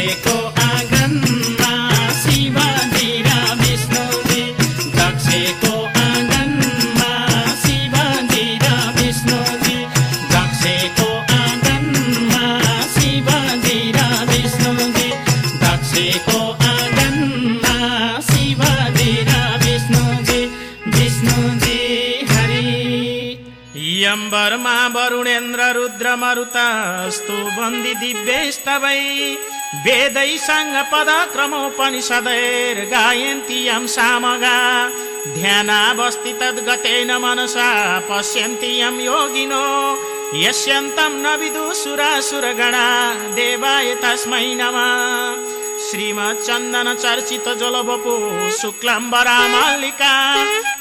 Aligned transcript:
दक्षको 0.00 0.36
आँगनमा 0.64 1.72
शिवजी 2.20 3.08
र 3.26 3.32
विष्णुजी 3.60 4.44
दक्षको 4.96 5.72
आँगनमा 6.02 7.10
शिवजी 7.64 8.46
र 8.62 8.68
विष्णुजी 8.98 9.76
दक्षको 10.32 11.08
आँगनमा 11.40 12.46
शिवजी 12.94 13.78
र 13.96 14.06
विष्णुजी 14.32 15.10
दक्षको 15.64 16.40
आँगनमा 16.70 17.76
शिवजी 18.30 19.12
र 19.28 19.36
विष्णुजी 19.66 20.40
विष्णुजी 20.96 21.78
यम्बरमा 24.02 24.76
वरुणेन्द्र 24.96 25.70
रुद्र 25.76 26.16
मरुतस्तु 26.24 27.36
बन्दी 27.56 27.94
दिव्यस्तवै 28.02 28.98
वेदै 29.84 30.32
सङ्ग 30.38 30.74
पद 30.92 31.10
क्रमोपनिषदैर् 31.32 32.80
गायन्ति 32.86 33.58
यं 33.68 33.86
सामगा। 33.86 34.56
ध्यानावस्थि 35.34 36.32
तद्गतेन 36.32 37.10
मनसा 37.16 37.68
पश्यन्ति 38.08 38.70
यं 38.82 38.96
योगिनो। 39.00 39.66
यस्यन्तं 40.34 41.12
न 41.22 41.36
विदुसुरासुरगणा 41.36 42.86
देवाय 43.34 43.94
तस्मै 43.94 44.46
नमः। 44.60 44.90
श्रीमच्चन्दन 45.86 46.94
चर्चित 46.94 47.46
जलवपु 47.60 48.14
शुक्लम्बरा 48.50 49.38
मालिका 49.48 50.14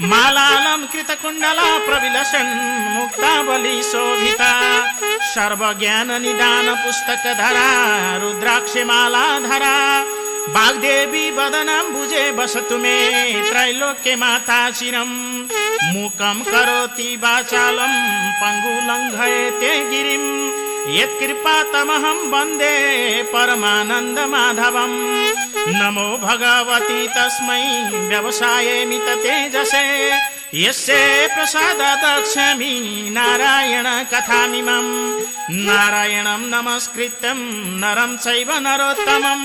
मालालं 0.01 0.81
कृतकुण्डला 0.87 1.69
प्रविलसन् 1.77 2.51
मुक्तावली 2.95 3.81
शोभिता। 3.83 4.51
सर्वज्ञाननिदानपुस्तकधरा 5.33 7.67
रुद्राक्षिमालाधरा 8.21 9.75
वाग्देवी 10.55 11.25
वदनं 11.37 11.87
वसतु 12.37 12.75
मे 12.83 12.97
त्रैलोक्ये 13.49 14.13
माता 14.21 14.59
त्रैलोक्यमाताचिरम् 14.69 15.17
मूकं 15.93 16.37
करोति 16.51 17.09
वाचालं 17.23 17.93
पङ्गुलङ्घयते 18.41 19.71
गिरिम् 19.91 19.91
गिरिं। 19.91 20.25
यत्कृपातमहं 20.97 22.19
वन्दे 22.33 22.75
परमानन्दमाधवम् 23.33 24.97
नमो 25.79 26.09
भगवति 26.25 27.01
तस्मै 27.15 27.63
व्यवसाये 28.09 28.77
नित 28.89 29.07
तेजसे 29.23 29.85
यस्य 30.53 30.93
प्रसादादक्षमि 31.35 32.73
नारायण 33.13 33.85
कथामिमम् 34.11 34.89
नारायणं 35.65 36.41
नमस्कृत्यं 36.49 37.39
नरं 37.81 38.17
चैव 38.17 38.49
नरोत्तमं। 38.65 39.41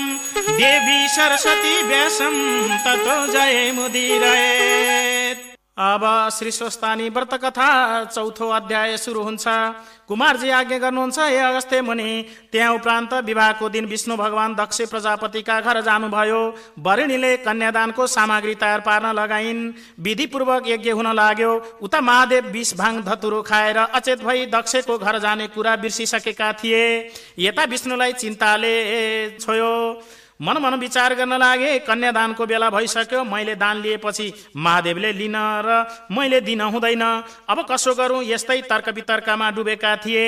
देवी 0.57 1.07
सरस्वती 1.07 1.81
व्यासं 1.83 2.35
ततो 2.85 3.17
जय 3.33 3.71
मुदिरयेत् 3.75 4.54
अब 5.77 6.03
श्री 6.31 6.51
स्वस्तानी 6.51 7.07
व्रत 7.09 7.33
कथा 7.43 7.69
चौथो 8.05 8.47
अध्याय 8.49 8.95
सुरु 8.97 9.21
हुन्छ। 9.21 9.45
कुमारजी 10.07 10.49
आज्ञा 10.49 10.77
गर्नुहुन्छ 10.79 11.19
हे 11.19 11.37
अगस्त्य 11.37 11.81
मुनि 11.81 12.25
त्यहाँ 12.51 12.73
उपरान्त 12.75 13.13
विवाहको 13.25 13.69
दिन 13.69 13.85
विष्णु 13.85 14.15
भगवान 14.15 14.55
दक्ष 14.55 14.81
प्रजापतिका 14.87 15.59
घर 15.61 15.81
जानुभयो। 15.81 16.39
वरिणीले 16.79 17.35
कन्यादानको 17.37 18.07
सामग्री 18.07 18.55
तयार 18.55 18.79
पार्न 18.87 19.11
लगाइन्। 19.19 19.71
विधिपूर्वक 19.99 20.63
यज्ञ 20.67 20.91
हुन 20.91 21.11
लाग्यो। 21.11 21.53
उता 21.83 22.01
महादेव 22.01 22.47
विष 22.55 22.73
भाङ 22.73 23.01
धतुरो 23.03 23.41
खाएर 23.43 23.77
अचेत 23.77 24.23
भई 24.23 24.45
दक्षको 24.47 24.97
घर 24.97 25.19
जाने 25.19 25.47
कुरा 25.51 25.75
बिर्सिसकेका 25.75 26.53
थिए। 26.55 26.85
यता 27.39 27.63
विष्णुलाई 27.65 28.13
चिन्ताले 28.15 28.75
छोयो। 29.39 29.73
मन 30.39 30.57
मन 30.57 30.73
विचार 30.75 31.13
गर्न 31.15 31.33
लागे 31.33 31.77
कन्यादानको 31.79 32.45
बेला 32.45 32.69
भइसक्यो। 32.69 33.23
मैले 33.23 33.55
दान 33.55 33.77
लिएपछि 33.81 34.33
महादेवले 34.57 35.11
लिन 35.13 35.35
र 35.63 35.87
मैले 36.11 36.41
दिन 36.41 36.61
हुँदैन। 36.61 37.03
अब 37.49 37.65
कसो 37.71 37.93
गरौँ? 37.95 38.23
यस्तै 38.25 38.61
तर्क 38.61 38.89
वितर्कमा 38.89 39.49
डुबेका 39.51 39.95
थिए। 39.97 40.27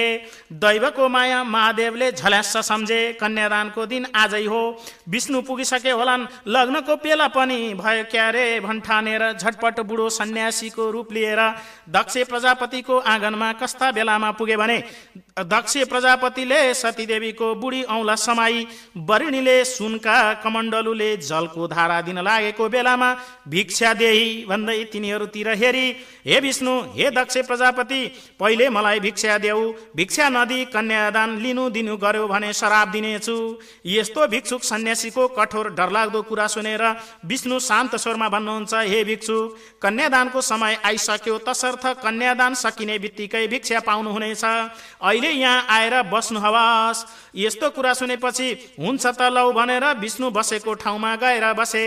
दैवको 0.53 1.07
माया 1.09 1.43
महादेवले 1.43 2.11
झल्यास 2.13 2.55
सम्झे 2.63 3.01
कन्यादानको 3.19 3.85
दिन 3.85 4.05
आजै 4.15 4.45
हो। 4.45 4.63
विष्णु 5.09 5.41
पुगिसके 5.41 5.91
होलान्। 5.91 6.27
लग्नको 6.47 6.95
बेला 6.97 7.27
पनि 7.27 7.73
भयो 7.75 8.03
क्यारे 8.11 8.59
भन्ठानेर 8.59 9.31
झटपट 9.33 9.79
बुढो 9.81 10.09
सन्यासीको 10.09 10.89
रूप 10.91 11.11
लिएर 11.13 11.41
दक्ष 11.89 12.17
प्रजापतिको 12.29 12.97
आँगनमा 12.97 13.51
कस्ता 13.59 13.91
बेलामा 13.91 14.31
पुगे 14.31 14.57
भने 14.57 14.83
दक्ष 15.37 15.77
प्रजापतिले 15.89 16.73
सतीदेवीको 16.73 17.53
बुढी 17.55 17.81
औँला 17.85 18.15
समाई 18.17 18.65
वरिणीले 19.09 19.63
सुनका 19.65 20.33
कमण्डलुले 20.43 21.15
जलको 21.19 21.67
धारा 21.67 21.99
दिन 22.01 22.19
लागेको 22.25 22.69
बेलामा 22.69 23.13
भिक्षा 23.47 23.93
देही 23.93 24.45
भन्दै 24.49 24.83
तिनीहरूतिर 24.91 25.49
हेरी 25.55 25.85
हे 26.25 26.39
विष्णु 26.39 26.73
हे 26.95 27.09
दक्ष 27.11 27.37
प्रजापति 27.47 28.01
पहिले 28.39 28.69
मलाई 28.69 28.99
भिक्षा 28.99 29.37
देऊ। 29.37 29.71
भिक्षा 29.95 30.29
नदी 30.29 30.63
कन्यादान 30.73 31.37
लिनु 31.39 31.69
दिनु 31.69 31.97
गर्यो 31.97 32.27
भने 32.27 32.51
शराब 32.53 32.91
दिनेछु 32.91 33.37
यस्तो 33.85 34.27
भिक्षुक 34.27 34.63
सन्यासीको 34.63 35.27
कठोर 35.37 35.69
डरलाग्दो 35.77 36.21
कुरा 36.23 36.47
सुनेर 36.47 36.83
विष्णु 37.25 37.59
शान्त 37.59 37.95
स्वरमा 37.97 38.29
भन्नुहुन्छ 38.29 38.73
हे 38.73 39.03
भिक्षुक 39.03 39.57
कन्यादानको 39.81 40.41
समय 40.41 40.77
आइसक्यो। 40.85 41.37
तसर्थ 41.47 41.85
कन्यादान 42.03 42.53
सकिने 42.55 42.97
बित्तिकै 42.99 43.45
भिक्षा 43.47 43.79
पाउनुहुनेछ। 43.85 44.43
अहिले 44.43 45.26
यहाँ 45.29 45.65
आएर 45.69 46.01
बस्नु 46.11 46.39
हवास। 46.39 47.05
यस्तो 47.35 47.69
कुरा 47.69 47.93
सुनेपछि 47.93 48.47
हुन्छ 48.79 49.05
त 49.07 49.21
लौ 49.31 49.51
भनेर 49.51 49.85
विष्णु 49.99 50.29
बसेको 50.31 50.73
ठाउँमा 50.73 51.15
गएर 51.15 51.53
बसे। 51.53 51.85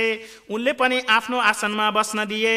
उनले 0.50 0.72
पनि 0.72 1.00
आफ्नो 1.08 1.38
आसनमा 1.38 1.90
बस्न 1.90 2.24
दिए। 2.24 2.56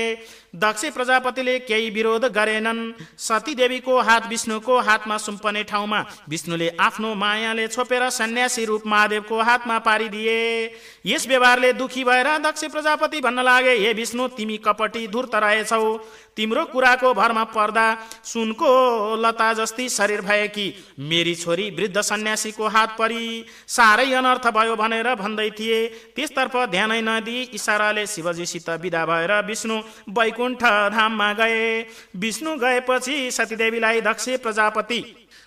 दक्ष 0.53 0.85
प्रजापतिले 0.93 1.57
केही 1.59 1.89
विरोध 1.89 2.25
गरेनन्। 2.31 2.79
सतीदेवीको 3.19 3.99
हात 3.99 4.27
विष्णुको 4.29 4.79
हातमा 4.79 5.17
सुम्पने 5.17 5.63
ठाउँमा 5.63 6.03
विष्णुले 6.29 6.69
आफ्नो 6.79 7.13
मायाले 7.15 7.67
छोपेर 7.67 8.09
सन्यासी 8.11 8.65
रूप 8.65 8.83
महादेवको 8.87 9.41
हातमा 9.41 9.77
पारिदिए। 9.79 10.37
यस 11.05 11.27
व्यवहारले 11.27 11.71
दुखी 11.73 12.03
भएर 12.03 12.27
दक्ष 12.39 12.63
प्रजापति 12.71 13.21
भन्न 13.21 13.43
लागे 13.43 13.75
हे 13.77 13.93
विष्णु 13.93 14.27
तिमी 14.37 14.57
कपटी 14.57 15.07
धुर्त 15.07 15.35
रहेछौ। 15.35 15.97
तिम्रो 16.37 16.65
कुराको 16.65 17.13
भरमा 17.13 17.43
पर्दा 17.45 17.87
सुनको 18.23 18.69
लता 19.17 19.51
जस्ती 19.53 19.89
शरीर 19.89 20.21
भएकी 20.21 20.67
मेरी 21.01 21.35
छोरी 21.35 21.69
वृद्ध 21.71 22.01
सन्यासीको 22.01 22.67
हात 22.67 22.95
परी। 22.99 23.45
साह्रै 23.67 24.11
अनर्थ 24.13 24.47
भयो 24.49 24.75
भनेर 24.75 25.13
भन्दै 25.15 25.49
थिए। 25.49 25.85
त्यसतर्फ 26.15 26.55
ध्यानै 26.71 27.01
नदिई 27.01 27.41
इसाराले 27.53 28.05
शिवजीसित 28.07 28.69
विदा 28.81 29.05
भएर 29.05 29.33
विष्णु 29.45 29.81
वैकुण्ठ 30.43 30.93
धाममा 30.93 31.31
गए। 31.33 31.85
विष्णु 32.15 32.55
गएपछि 32.57 33.31
सतीदेवीलाई 33.31 34.01
दक्ष 34.01 34.29
प्रजापति। 34.43 35.03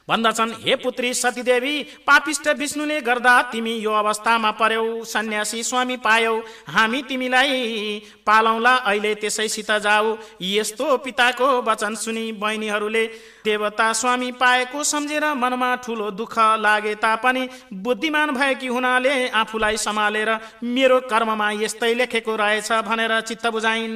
भन्दछन् 0.08 0.52
हे 0.62 0.74
पुत्री 0.76 1.12
सतीदेवी 1.14 1.82
पापिष्ट 2.06 2.48
विष्णुले 2.48 3.00
गर्दा 3.00 3.40
तिमी 3.42 3.72
यो 3.76 3.92
अवस्थामा 3.92 4.50
पर्यौ। 4.50 5.04
सन्यासी 5.04 5.62
स्वामी 5.62 5.96
पायौ। 5.96 6.36
हामी 6.68 7.02
तिमीलाई 7.02 8.02
पालौला 8.26 8.74
अहिले 8.76 9.14
त्यसैसित 9.14 9.70
जाऊ। 9.82 10.16
यस्तो 10.40 10.96
पिताको 10.98 11.48
वचन 11.62 11.94
सुनि 11.94 12.30
बहिनीहरूले 12.32 13.04
देवता 13.44 13.92
स्वामी 13.92 14.30
पाएको 14.32 14.84
सम्झेर 14.84 15.24
मनमा 15.34 15.74
ठुलो 15.76 16.10
दुःख 16.12 16.38
लागे 16.38 16.94
तापनि 16.94 17.48
बुद्धिमान 17.74 18.30
भएकी 18.30 18.66
हुनाले 18.66 19.28
आफूलाई 19.34 19.76
सम्हालेर 19.76 20.30
मेरो 20.64 21.00
कर्ममा 21.10 21.50
यस्तै 21.58 21.94
लेखेको 21.94 22.36
रहेछ 22.36 22.72
भनेर 22.86 23.20
चित्त 23.20 23.46
बुझाइन्। 23.46 23.94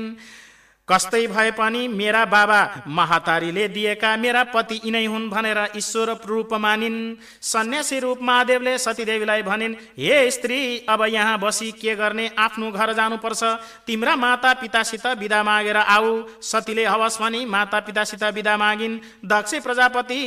कस्तै 0.91 1.27
भए 1.27 1.51
पनि 1.51 1.87
मेरा 1.89 2.25
बाबा 2.27 2.61
महातारीले 2.89 3.67
दिएका 3.69 4.17
मेरा 4.17 4.43
पति 4.45 4.81
यिनै 4.85 5.05
हुन् 5.07 5.29
भनेर 5.31 5.59
ईश्वर 5.77 6.11
रूप 6.27 6.55
मानिन्। 6.57 6.99
सन्यासी 7.43 7.99
रूप 8.01 8.19
महादेवले 8.23 8.77
सतीदेवीलाई 8.79 9.43
भनिन् 9.43 9.75
हे 9.99 10.31
स्त्री 10.31 10.59
अब 10.89 11.05
यहाँ 11.09 11.39
बसी 11.39 11.71
के 11.73 11.95
गर्ने? 11.95 12.27
आफ्नो 12.39 12.71
घर 12.71 12.93
जानुपर्छ। 12.93 13.43
तिम्रा 13.87 14.17
माता 14.17 14.53
पितासित 14.55 15.07
विदा 15.21 15.43
मागेर 15.43 15.77
आऊ। 15.77 16.11
सतीले 16.43 16.85
हवस 16.87 17.19
भनी 17.23 17.45
माता 17.47 17.81
पितासित 17.81 18.25
विदा 18.35 18.57
मागिन्। 18.57 18.99
दक्ष 19.25 19.55
प्रजापति 19.63 20.19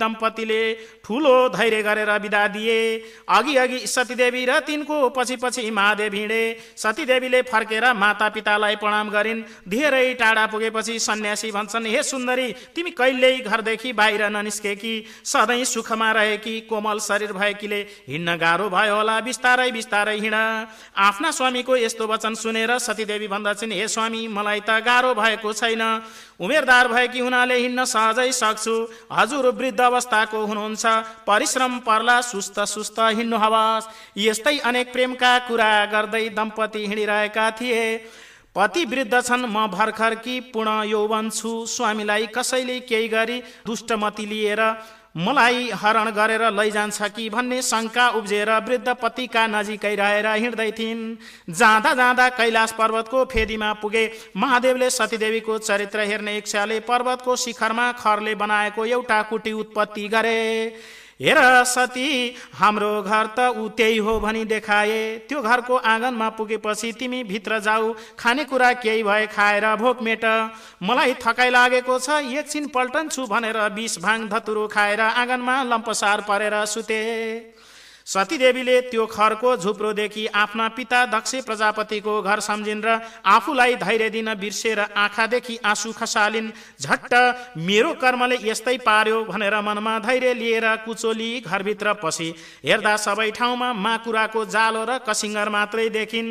दम्पतिले 0.00 0.62
ठुलो 1.04 1.36
धैर्य 1.50 1.82
गरेर 1.82 2.10
विदा 2.18 2.46
दिए। 2.48 2.80
अघि 3.28 3.56
अघि 3.56 3.78
सतीदेवी 3.86 4.44
र 4.46 4.58
तिनको 4.66 5.08
पछि 5.10 5.36
पछि 5.36 5.70
महादेव 5.70 6.14
हिँडे। 6.14 6.42
सतीदेवीले 6.76 7.42
फर्केर 7.44 7.92
माता 7.94 8.28
पितालाई 8.28 8.76
प्रणाम 8.76 9.10
गरिन्। 9.10 9.44
धेरै 9.68 10.04
टाढा 10.14 10.46
पुगेपछि 10.46 10.98
सन्यासी 10.98 11.50
भन्छन् 11.50 11.86
हे 11.86 12.02
सुन्दरी 12.02 12.52
तिमी 12.74 12.90
कहिल्यै 12.90 13.38
घरदेखि 13.40 13.92
बाहिर 13.92 14.22
ननिस्केकी 14.30 14.94
सधैँ 15.24 15.64
सुखमा 15.64 16.10
रहेकी 16.12 16.60
कोमल 16.60 16.98
शरीर 16.98 17.32
भएकीले 17.32 17.80
हिँड्न 18.08 18.36
गाह्रो 18.36 18.68
भयो 18.70 18.96
होला? 18.96 19.20
बिस्तारै 19.20 19.70
बिस्तारै 19.70 20.16
हिँड। 20.18 20.34
आफ्ना 20.34 21.30
स्वामीको 21.30 21.76
यस्तो 21.76 22.06
वचन 22.06 22.34
सुनेर 22.34 22.78
सतीदेवी 22.78 23.28
भन्दछन् 23.28 23.72
हे 23.72 23.88
स्वामी 23.88 24.26
मलाई 24.28 24.60
त 24.60 24.80
गाह्रो 24.80 25.14
भएको 25.14 25.52
छैन। 25.52 25.82
उमेरदार 26.40 26.88
भएकी 26.88 27.20
हुनाले 27.20 27.56
हिँड्न 27.56 27.84
सहजै 27.84 28.32
सक्छु। 28.32 28.74
हजुर 29.12 29.46
वृद्ध 29.50 29.80
अवस्थाको 29.80 30.44
हुनुहुन्छ। 30.46 30.84
परिश्रम 31.26 31.78
पर्ला 31.80 32.20
सुस्त 32.20 32.60
सुस्त 32.60 32.98
हिँड्नु 33.00 33.36
हवस्। 33.36 33.88
यस्तै 34.16 34.58
अनेक 34.60 34.92
प्रेमका 34.92 35.38
कुरा 35.48 35.70
गर्दै 35.86 36.28
दम्पति 36.36 36.86
हिँडिरहेका 36.86 37.50
थिए। 37.50 37.84
पति 38.56 38.84
वृद्ध 38.86 39.20
छन्। 39.20 39.46
म 39.46 39.66
भर्खर 39.68 40.14
कि 40.16 40.40
पूर्ण 40.52 40.82
यौवन 40.88 41.30
छु। 41.30 41.50
स्वामीलाई 41.68 42.26
कसैले 42.34 42.78
केही 42.82 43.08
गरी 43.08 43.42
दुष्टमती 43.66 44.26
लिएर 44.26 44.60
मलाई 45.16 45.70
हरण 45.74 46.10
गरेर 46.10 46.42
लैजान्छ 46.52 47.02
कि 47.12 47.28
भन्ने 47.30 47.60
शङ्का 47.62 48.08
उब्जेर 48.16 48.50
वृद्ध 48.60 48.88
पतिका 49.02 49.46
नजिकै 49.48 49.94
रहेर 49.94 50.26
हिँड्दै 50.26 50.70
थिइन्। 50.72 51.16
जाँदा 51.50 51.92
जाँदा 51.94 52.28
कैलाश 52.30 52.72
पर्वतको 52.72 53.24
फेदीमा 53.24 53.72
पुगे 53.80 54.04
महादेवले 54.36 54.90
सतीदेवीको 54.90 55.58
चरित्र 55.58 56.00
हेर्ने 56.02 56.36
इच्छाले 56.38 56.80
पर्वतको 56.84 57.36
शिखरमा 57.36 57.90
खरले 57.92 58.34
बनाएको 58.34 58.84
एउटा 58.86 59.22
कुटी 59.22 59.52
उत्पत्ति 59.54 60.08
गरे। 60.08 60.36
हेर 61.20 61.38
सती 61.64 62.08
हाम्रो 62.54 62.90
घर 63.02 63.26
त 63.36 63.40
ऊ 63.56 63.68
त्यही 63.72 63.98
हो 63.98 64.18
भनी 64.20 64.44
देखाए। 64.44 64.98
त्यो 65.28 65.40
घरको 65.42 65.76
आँगनमा 65.88 66.28
पुगेपछि 66.36 66.92
तिमी 66.92 67.22
भित्र 67.24 67.58
जाऊ 67.58 67.92
खानेकुरा 68.18 68.72
केही 68.84 69.02
भए 69.02 69.26
खाएर 69.32 69.64
भोक 69.76 70.02
मेट। 70.02 70.24
मलाई 70.82 71.14
थकाइ 71.16 71.50
लागेको 71.50 71.98
छ 71.98 72.20
एकछिन 72.20 72.66
पल्टन 72.68 73.08
छु 73.08 73.26
भनेर 73.26 73.58
बिस 73.72 73.98
भाङ 73.98 74.28
धतुरो 74.28 74.66
खाएर 74.68 75.00
आँगनमा 75.00 75.62
लम्पसार 75.64 76.20
परेर 76.28 76.64
सुते। 76.66 77.00
सतीदेवीले 78.06 78.80
त्यो 78.86 79.04
खरको 79.06 79.56
झुप्रोदेखि 79.56 80.26
आफ्ना 80.32 80.66
पिता 80.68 81.04
दक्ष 81.06 81.34
प्रजापतिको 81.42 82.14
घर 82.22 82.40
सम्झिन् 82.40 82.82
र 82.84 82.98
आफूलाई 83.26 83.74
धैर्य 83.76 84.10
दिन 84.10 84.34
बिर्सेर 84.34 84.80
आँखादेखि 84.80 85.58
आँसु 85.66 85.92
खसालिन्। 85.92 86.50
झट्ट 86.80 87.14
मेरो 87.58 87.92
कर्मले 87.98 88.38
यस्तै 88.42 88.76
पार्यो 88.86 89.24
भनेर 89.24 89.60
मनमा 89.60 89.98
धैर्य 90.06 90.34
लिएर 90.34 90.66
कुचोली 90.86 91.30
घरभित्र 91.40 91.92
पसी। 91.98 92.28
हेर्दा 92.64 92.96
सबै 92.96 93.30
ठाउँमा 93.32 93.72
माकुराको 93.74 94.44
जालो 94.46 94.84
र 94.84 94.98
कसिङ्गर 95.02 95.48
मात्रै 95.50 95.88
देखिन्। 95.90 96.30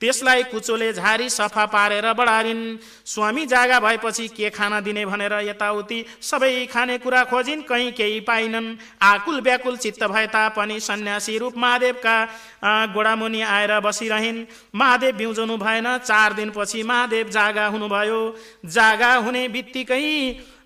त्यसलाई 0.00 0.42
कुचोले 0.52 0.92
झारी 0.92 1.28
सफा 1.30 1.64
पारेर 1.66 2.12
बढारिन्। 2.12 2.76
स्वामी 3.06 3.46
जागा 3.46 3.80
भएपछि 3.80 4.28
के 4.28 4.50
खाना 4.50 4.80
दिने 4.80 5.06
भनेर 5.06 5.32
यताउति 5.48 6.04
सबै 6.20 6.66
खानेकुरा 6.66 7.24
खोजिन्। 7.24 7.62
कहीँ 7.64 7.90
केही 7.92 8.20
पाइनन्। 8.28 8.76
आकुल 9.02 9.40
व्याकुल 9.40 9.76
चित्त 9.78 10.04
भए 10.04 10.26
तापनि 10.28 10.78
सन्यासी 10.98 11.38
रूप 11.38 11.54
महादेवका 11.56 12.16
गोडामुनि 12.90 13.40
आएर 13.40 13.78
बसिरहन्। 13.80 14.44
महादेव 14.74 15.16
बिउजनु 15.16 15.56
भएन। 15.56 15.86
चार 16.00 16.32
दिनपछि 16.34 16.82
महादेव 16.82 17.28
जागा 17.30 17.66
हुनुभयो। 17.68 18.20
जागा 18.66 19.14
हुने 19.16 19.48
बित्तिकै 19.48 20.06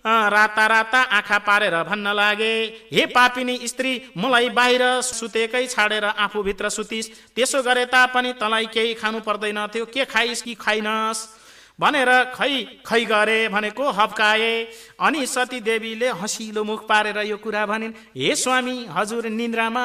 राता 0.05 0.67
राता 0.67 1.01
आँखा 1.15 1.39
पारेर 1.39 1.75
भन्न 1.85 2.13
लागे 2.13 2.55
हे 2.93 3.05
पापिनी 3.09 3.57
स्त्री 3.65 3.93
मलाई 4.17 4.49
बाहिर 4.51 4.83
सुतेकै 5.01 5.67
छाडेर 5.69 6.05
आफूभित्र 6.05 6.69
सुतिस। 6.69 7.07
त्यसो 7.37 7.63
गरे 7.63 7.85
तापनि 7.87 8.33
तँलाई 8.41 8.67
केही 8.75 8.95
खानु 8.95 9.21
पर्दैन। 9.21 9.67
थियो 9.69 9.85
के 9.87 10.05
खाइस् 10.05 10.43
कि 10.43 10.55
खाइनस्? 10.57 11.19
भनेर 11.83 12.11
खै 12.35 12.55
खै 12.87 13.05
गरे 13.05 13.39
भनेको 13.49 13.91
हप्काए। 13.91 14.53
अनि 15.01 15.27
सती 15.27 15.61
देवीले 15.61 16.09
हँसिलो 16.15 16.63
मुख 16.65 16.87
पारेर 16.89 17.19
यो 17.27 17.37
कुरा 17.37 17.65
भनिन् 17.67 17.93
हे 18.17 18.35
स्वामी 18.37 18.77
हजुर 18.91 19.27
निन्द्रामा 19.31 19.85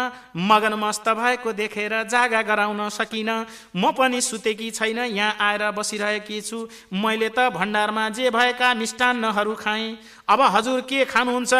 मगन 0.50 0.74
मस्त 0.78 1.10
भएको 1.18 1.52
देखेर 1.54 1.94
जागा 2.06 2.42
गराउन 2.44 2.90
सकिन। 2.92 3.30
म 3.76 3.92
पनि 3.98 4.22
सुतेकी 4.22 4.70
छैन 4.72 5.00
यहाँ 5.10 5.38
आएर 5.42 5.72
बसिरहेकी 5.74 6.42
छु। 6.42 6.68
मैले 6.94 7.30
त 7.30 7.50
भण्डारमा 7.58 8.10
जे 8.12 8.30
भएका 8.30 8.74
मिष्टान्नहरू 8.76 9.54
खाएँ। 9.56 9.98
अब 10.30 10.42
हजुर 10.54 10.82
के 10.84 11.06
खानुहुन्छ? 11.08 11.54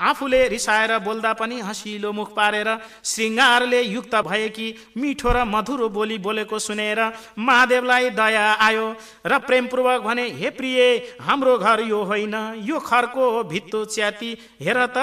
आफूले 0.00 0.48
रिसाएर 0.48 0.98
बोल्दा 0.98 1.32
पनि 1.38 1.60
हँसिलो 1.60 2.12
मुख 2.12 2.34
पारेर 2.34 2.68
श्रृङ्गारले 3.04 3.80
युक्त 3.82 4.14
भएकी 4.26 4.68
मिठो 4.96 5.30
र 5.30 5.44
मधुरो 5.44 5.88
बोली 5.88 6.18
बोलेको 6.18 6.58
सुनेर 6.58 7.00
महादेवलाई 7.38 8.10
दया 8.10 8.46
आयो 8.58 8.86
र 9.26 9.38
प्रेमपूर्वक 9.84 10.02
भने 10.02 10.24
हे 10.30 10.50
प्रिय 10.50 10.80
हाम्रो 11.20 11.56
घर 11.58 11.80
यो 11.82 12.02
होइन। 12.02 12.34
यो 12.64 12.78
खरको 12.80 13.44
भित्तो 13.44 13.84
च्याती 13.84 14.30
हेर 14.60 14.78
त 14.96 14.98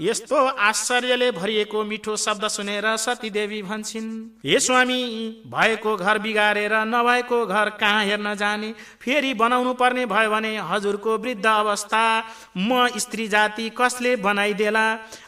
यस्तो 0.00 0.36
आश्चर्यले 0.62 1.30
भरिएको 1.32 1.82
मिठो 1.82 2.16
शब्द 2.16 2.46
सुनेर 2.46 2.86
सतीदेवी 2.96 3.62
भन्छन् 3.62 4.10
हे 4.46 4.58
स्वामी 4.60 5.02
भएको 5.46 5.96
घर 5.96 6.18
बिगारेर 6.18 6.74
नभएको 6.86 7.46
घर 7.46 7.70
कहाँ 7.80 8.04
हेर्न 8.04 8.34
जाने? 8.34 8.72
फेरि 9.00 9.34
बनाउनु 9.34 9.72
पर्ने 9.74 10.06
भयो 10.06 10.30
भने 10.30 10.56
हजुरको 10.62 11.18
वृद्ध 11.18 11.46
अवस्था। 11.46 12.02
म 12.56 12.86
स्त्री 12.96 13.26
जाति 13.28 13.70
कसले 13.74 14.16
बनाइदेला? 14.16 14.86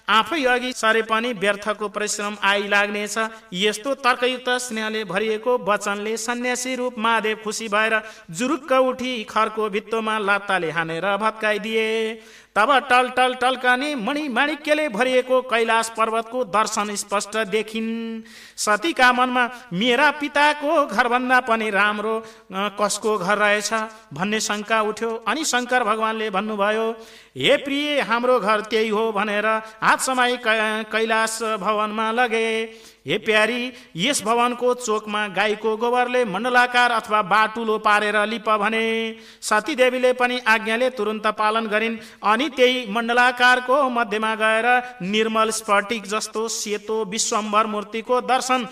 आफै 0.08 0.42
अघि 0.44 0.72
सरे 0.72 1.02
पनि 1.02 1.32
व्यर्थको 1.32 1.88
परिश्रम 1.88 2.34
आइलाग्नेछ 2.44 3.16
यस्तो 3.52 3.94
तर्कयुक्त 4.04 4.48
स्नेहले 4.60 5.04
भरिएको 5.04 5.56
वचनले 5.68 6.16
सन्यासी 6.18 6.74
रूप 6.76 6.98
महादेव 6.98 7.36
खुसी 7.44 7.68
भएर 7.68 7.94
जुरुक्क 8.30 8.72
उठी 8.84 9.12
खरको 9.24 9.68
भित्तोमा 9.70 10.18
लात्ताले 10.20 10.70
हानेर 10.70 11.06
भत्काइदिए। 11.16 11.88
तब 12.56 12.70
टल 12.90 13.08
टल 13.10 13.34
टल्कने 13.34 13.94
मणि 13.96 14.28
माणिक्यले 14.30 14.88
भरिएको 14.88 15.40
कैलाश 15.50 15.88
पर्वतको 15.96 16.44
दर्शन 16.46 16.94
स्पष्ट 16.96 17.36
देखिन्। 17.50 18.22
सतीका 18.56 19.12
मनमा 19.12 19.44
मेरा 19.74 20.10
पिताको 20.20 20.86
घरभन्दा 20.86 21.40
पनि 21.50 21.70
राम्रो 21.70 22.14
कसको 22.78 23.16
घर 23.18 23.38
रहेछ 23.38 23.72
भन्ने 24.14 24.40
शङ्का 24.40 24.80
उठ्यो। 24.82 25.10
अनि 25.28 25.44
शङ्कर 25.44 25.84
भगवानले 25.84 26.30
भन्नुभयो 26.30 26.90
हे 27.36 27.56
प्रिय 27.58 28.00
हाम्रो 28.06 28.38
घर 28.40 28.60
त्यही 28.70 28.88
हो 28.88 29.10
भनेर 29.12 29.46
हात 29.82 30.00
समाई 30.00 30.38
कैलाश 30.46 31.38
भवनमा 31.58 32.10
लगे। 32.12 32.48
हे 33.06 33.16
प्यारी 33.18 33.72
यस 33.96 34.22
भवनको 34.22 34.72
चोकमा 34.74 35.26
गाईको 35.28 35.76
गोबरले 35.76 36.24
मण्डलाकार 36.24 36.90
अथवा 36.90 37.20
बाटुलो 37.22 37.76
पारेर 37.78 38.16
लिप 38.26 38.48
भने। 38.62 38.84
सतीदेवीले 39.42 40.12
पनि 40.12 40.38
आज्ञाले 40.46 40.88
तुरन्त 40.90 41.26
पालन 41.38 41.66
गरिन् 41.66 41.98
अनि 42.24 42.48
त्यही 42.56 42.86
मण्डलाकारको 42.90 43.82
मध्यमा 43.90 44.34
गएर 44.34 44.68
निर्मल 45.04 45.50
स्फटिक 45.52 46.06
जस्तो 46.06 46.48
सेतो 46.50 47.04
विश्वम्भर 47.04 47.66
मूर्तिको 47.66 48.20
दर्शन 48.22 48.66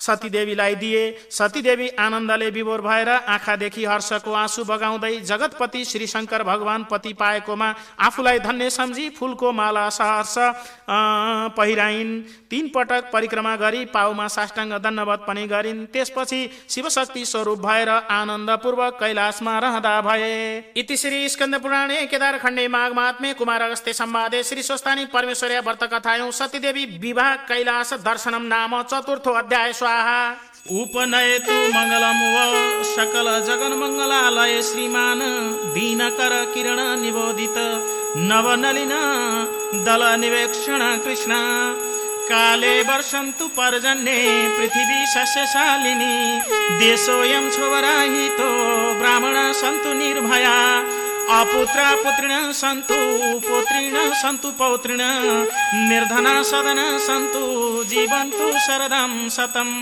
सतीदेवीलाई 0.00 0.74
दिए। 0.74 1.02
सतीदेवी 1.30 1.88
आनन्दले 1.98 2.48
विभोर 2.50 2.80
भएर 2.82 3.08
आँखादेखि 3.08 3.84
हर्षको 3.84 4.32
आँसु 4.34 4.64
बगाउँदै 4.64 5.14
जगतपति 5.22 5.84
श्री 5.84 6.06
शङ्कर 6.06 6.42
भगवान 6.42 6.84
पति 6.90 7.12
पाएकोमा 7.14 7.74
आफूलाई 8.00 8.38
धन्य 8.40 8.70
सम्झी 8.70 9.08
फुलको 9.10 9.52
माला 9.52 9.88
सहर्ष 9.90 10.34
पहिराइन्। 11.56 12.20
तीन 12.50 12.68
पटक 12.74 13.10
परिक्रमा 13.12 13.54
गरी 13.56 13.84
पाउमा 13.94 14.26
साष्टाङ्ग 14.28 14.72
दण्डवत 14.78 15.24
पनि 15.28 15.46
गरिन्। 15.46 15.84
त्यसपछि 15.86 16.40
शिवशक्ति 16.70 17.24
स्वरूप 17.24 17.58
भएर 17.60 17.88
आनन्दपूर्वक 17.88 18.98
कैलाशमा 19.00 19.58
रहँदा 19.58 20.00
भए। 20.00 20.32
इति 20.76 20.96
श्री 20.96 21.28
स्कन्द 21.28 21.60
पुराणे 21.62 22.04
केदार 22.06 22.38
खण्डे 22.38 22.66
माघ 22.68 22.90
महात्मे 22.92 23.32
कुमार 23.34 23.62
अगस्त्य 23.62 23.92
सम्वादे 23.94 24.42
श्री 24.42 24.62
स्वस्तानी 24.62 25.04
परमेश्वर्य 25.14 25.60
व्रत 25.60 25.82
कथायौं 25.92 26.30
सतीदेवी 26.32 26.84
विवाह 27.00 27.34
कैलाश 27.48 27.92
दर्शनम 28.04 28.42
नाम 28.46 28.82
चतुर्थो 28.84 29.32
अध्याय 29.34 29.72
स्वा 29.84 30.76
उपनयतु 30.80 31.56
मङ्गलम 31.72 32.20
व 32.34 32.36
सकल 32.90 33.26
जगन 33.46 33.72
मङ्गलालय 33.80 34.54
श्रीमान 34.62 35.20
दीनकर 35.74 36.34
किरण 36.54 36.80
निबोधित 37.00 37.58
नवनलिन 38.30 38.94
दल 39.86 40.02
निवेक्षण 40.20 40.82
कृष्ण। 41.04 41.32
काले 42.30 42.72
वर्षन्तु 42.82 43.46
पर्जन्ये 43.58 44.22
पृथिवी 44.56 45.00
सस्यशालिनी। 45.06 46.14
देशोऽयं 46.80 47.50
छोवराहितो 47.50 48.50
ब्राह्मण 49.00 49.36
सन्तु 49.52 49.92
निर्भया। 49.92 50.56
अपुत्र 51.32 51.82
पुत्रिण 52.04 52.52
सन्तु 52.52 52.96
पुत्रिण 53.44 53.94
सन्तु 54.22 54.48
पौत्रिण 54.58 55.00
निर्धना 55.88 56.34
सदन 56.42 56.80
सन्तु 57.06 57.40
जीवन्तु 57.90 58.48
शरदं 58.66 59.12
शतम् 59.36 59.72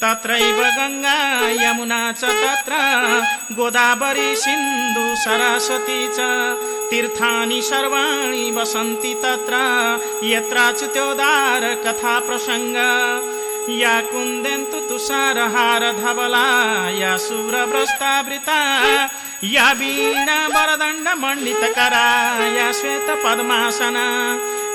तत्रैव 0.00 0.60
गङ्गा 0.76 1.16
यमुना 1.62 2.00
च 2.12 2.32
तत्र 2.40 2.72
गोदावरी 3.58 4.34
सिन्धु 4.36 5.04
सरस्वती 5.24 6.00
च। 6.16 6.18
तीर्थानि 6.90 7.60
सर्वाणि 7.62 8.50
वसन्ति 8.56 9.14
तत्र 9.24 9.54
यत्राच्युत्योदार 10.32 11.74
कथा 11.84 12.18
प्रसङ्ग। 12.26 12.76
या 13.72 14.00
कुन्देन्तु 14.08 14.80
तुषारहार 14.88 15.82
धवला 16.00 16.48
या 17.00 17.16
शुभ्रभ्रष्टावृता 17.26 18.58
या 19.42 19.72
वीणा 19.72 20.36
वरदण्ड 20.48 21.08
मण्डितकरा 21.18 22.06
या 22.48 22.70
श्वेत 22.72 23.10
पद्मासना 23.24 24.06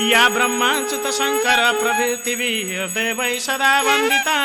या 0.01 0.28
ब्रह्माच्युत 0.30 1.08
शङ्कर 1.13 1.62
प्रभृति 1.82 2.36
देवै 2.96 3.39
सदा 3.39 3.74
वन्दिता। 3.82 4.38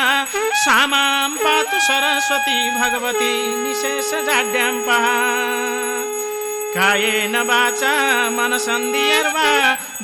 सा 0.55 0.77
मां 0.87 1.29
पातु 1.37 1.79
सरस्वती 1.79 2.57
भगवती 2.79 3.33
निशेष 3.55 4.11
जाड्यां 4.25 4.73
पहा। 4.81 5.15
काये 6.75 7.27
वाचा 7.47 7.93
मनसन्धिर्वा 8.29 9.49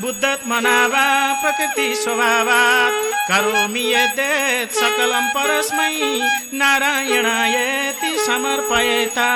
बुद्धत्मना 0.02 0.78
वा 0.94 1.08
प्रकृति 1.42 1.88
स्वभावात्। 2.04 3.00
करोमि 3.30 3.84
यदेत् 3.94 4.78
सकलं 4.80 5.28
परस्मै 5.36 5.94
नारायणायेति 6.62 8.12
समर्पयेता 8.28 9.30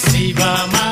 शिवमा 0.00 0.83